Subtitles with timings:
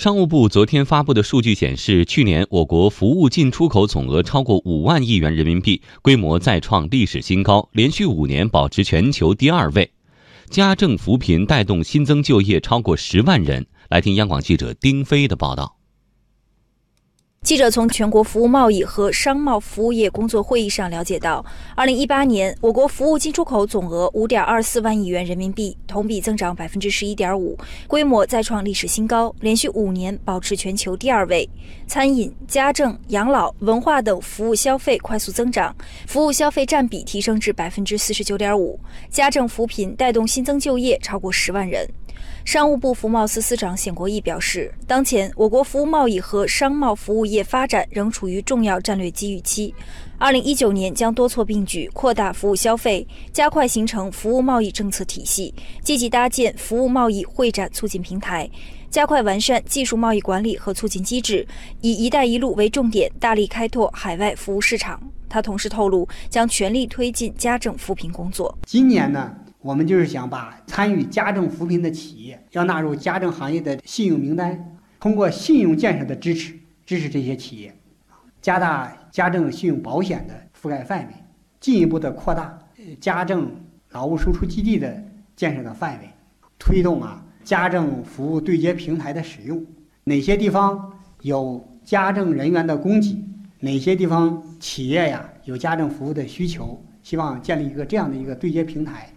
[0.00, 9.90] 商务部昨天发布的数据显示，去年我国服务进出口总额超过五万亿元人民币，规模再创历史新高，连续五年保持全球第二位。
[10.48, 13.66] 家政扶贫带动新增就业超过十万人。
[13.90, 15.79] 来听央广记者丁飞的报道。
[17.50, 21.44] 记者从全国服务贸易和商贸服务业工作会议上了解到，
[21.74, 27.58] 二零一八年我国服务进出口总额五点二四万亿元人民币，同比增长百分之十一点五，
[27.88, 31.48] 规模再创历史新高，连续五年保持全球第二位。
[31.88, 35.74] 餐饮、家政、养老、文化等服务消费快速增长，
[36.06, 38.78] 服务消费占比提升至百分之四十九点五。
[39.08, 41.88] 家政扶贫带动新增就业超过十万人。
[42.44, 49.74] 商务部服贸司司长冼国义表示，当前我国服务贸易和商贸服务业发展仍处于重要战略机遇期。
[50.18, 58.48] 二零一九年将多措并举，扩大服务消费，加快形成服务贸易政策体系，积极搭建服务贸易会展促进平台，
[58.90, 61.46] 加快完善技术贸易管理和促进机制，
[61.80, 65.00] 以“一带一路”为重点，大力开拓海外服务市场。
[65.30, 68.58] 他同时透露，将全力推进家政扶贫工作。
[68.66, 69.34] 今年呢？
[69.62, 76.54] 我们就是想把参与家政扶贫的企业要纳入家政行业的信用名单，通过信用建设的支持，
[76.86, 77.74] 支持这些企业，
[78.40, 81.14] 加大家政信用保险的覆盖范围，
[81.60, 82.58] 进一步的扩大
[83.00, 83.54] 家政
[83.90, 85.04] 劳务输出基地的
[85.36, 86.08] 建设的范围，
[86.58, 89.62] 推动啊家政服务对接平台的使用。
[90.04, 93.22] 哪些地方有家政人员的供给，
[93.62, 99.12] 哪些地方企业呀有家政服务的需求，希望建立一个这样的一个对接平台。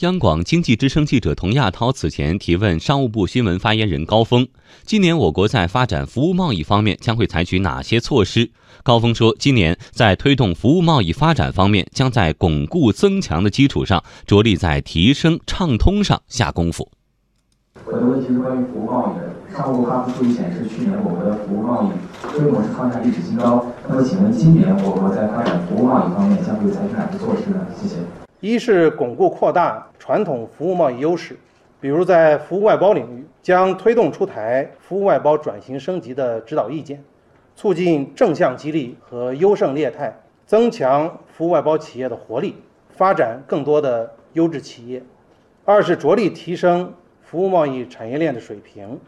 [0.00, 4.46] 央广经济之声记者童亚涛此前提问商务部新闻发言人高峰：
[4.84, 8.50] 今年我国在发展服务贸易方面将会采取哪些措施？
[8.82, 16.90] 高峰说，今年在推动服务贸易发展方面，将在巩固增强的基础上，着力在提升畅通上下功夫。
[17.86, 19.33] 我的问题是关于服务贸易的。
[19.56, 23.64] 商务部发布数据显示，去年我国的服务贸易规模是创下历史新高。
[23.86, 27.64] 那么，请问今年我国在发展服务贸易方面将会采取哪些措施呢？
[27.80, 27.98] 谢谢。
[28.40, 31.36] 一是巩固扩大传统服务贸易优势，
[31.80, 37.00] 比如在服务外包领域，将推动出台服务外包转型升级的指导意见，
[37.54, 40.12] 促进正向激励和优胜劣汰，
[40.44, 42.56] 增强服务外包企业的活力，
[42.90, 45.00] 发展更多的优质企业。
[45.64, 48.98] 二是着力提升服务贸易产业链的水平，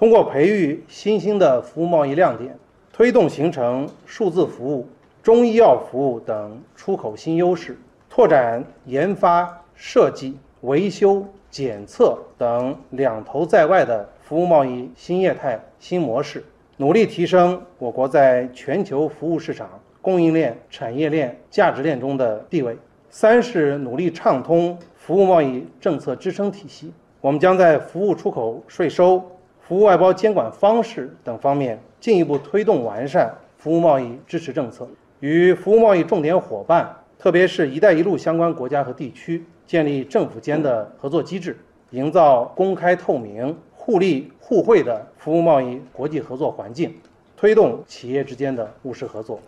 [0.00, 2.58] 通过培育新兴的服务贸易亮点，
[2.90, 4.88] 推动形成数字服务、
[5.22, 7.76] 中医药服务等出口新优势。
[8.08, 16.42] 拓展研发、设计、维修、检测等两头在外的服务贸易新业态新模式，
[16.78, 19.68] 努力提升我国在全球服务市场
[20.00, 22.74] 供应链、产业链、价值链中的地位。
[23.10, 26.90] 三是努力畅通服务贸易政策支撑体系，
[27.20, 29.22] 我们将在服务出口税收、
[29.70, 34.84] 服务外包监管方式等方面进一步推动完善服务贸易支持政策，
[35.20, 36.92] 与服务贸易重点伙伴。
[37.16, 41.56] 特别是一带一路相关国家和地区，建立政府间的合作机制，
[41.90, 46.92] 营造公开透明、互利互惠的服务贸易国际合作环境，
[47.36, 49.38] 推动企业之间的务实合作。